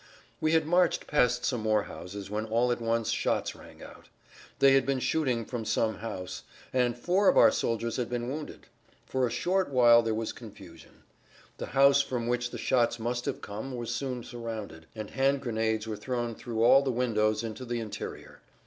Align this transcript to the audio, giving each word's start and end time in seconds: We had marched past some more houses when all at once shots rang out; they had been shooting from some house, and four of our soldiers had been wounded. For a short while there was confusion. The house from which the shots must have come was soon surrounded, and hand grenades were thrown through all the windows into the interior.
We 0.39 0.53
had 0.53 0.65
marched 0.65 1.05
past 1.05 1.45
some 1.45 1.61
more 1.61 1.83
houses 1.83 2.27
when 2.27 2.45
all 2.45 2.71
at 2.71 2.81
once 2.81 3.11
shots 3.11 3.55
rang 3.55 3.83
out; 3.83 4.07
they 4.57 4.71
had 4.71 4.83
been 4.83 4.97
shooting 4.99 5.45
from 5.45 5.63
some 5.63 5.97
house, 5.99 6.41
and 6.73 6.97
four 6.97 7.27
of 7.29 7.37
our 7.37 7.51
soldiers 7.51 7.97
had 7.97 8.09
been 8.09 8.27
wounded. 8.27 8.65
For 9.05 9.27
a 9.27 9.29
short 9.29 9.69
while 9.69 10.01
there 10.01 10.15
was 10.15 10.33
confusion. 10.33 11.03
The 11.57 11.67
house 11.77 12.01
from 12.01 12.25
which 12.25 12.49
the 12.49 12.57
shots 12.57 12.97
must 12.97 13.25
have 13.25 13.41
come 13.41 13.75
was 13.75 13.93
soon 13.93 14.23
surrounded, 14.23 14.87
and 14.95 15.11
hand 15.11 15.39
grenades 15.41 15.87
were 15.87 15.97
thrown 15.97 16.33
through 16.33 16.63
all 16.63 16.81
the 16.81 16.89
windows 16.91 17.43
into 17.43 17.63
the 17.63 17.79
interior. 17.79 18.41